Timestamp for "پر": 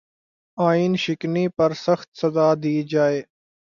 1.57-1.71